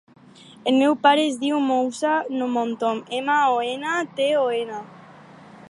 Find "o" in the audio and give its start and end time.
3.57-3.61, 4.45-4.49